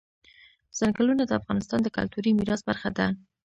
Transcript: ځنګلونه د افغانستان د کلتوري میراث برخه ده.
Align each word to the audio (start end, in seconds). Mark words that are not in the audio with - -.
ځنګلونه 0.77 1.23
د 1.25 1.31
افغانستان 1.39 1.79
د 1.83 1.87
کلتوري 1.97 2.31
میراث 2.37 2.61
برخه 2.69 2.89
ده. 2.97 3.07